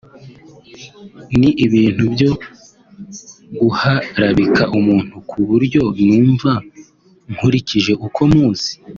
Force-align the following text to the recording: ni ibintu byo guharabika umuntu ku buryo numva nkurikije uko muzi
ni 1.39 1.49
ibintu 1.65 2.03
byo 2.13 2.31
guharabika 3.59 4.63
umuntu 4.79 5.13
ku 5.29 5.37
buryo 5.47 5.81
numva 6.05 6.51
nkurikije 7.33 7.93
uko 8.07 8.21
muzi 8.33 8.71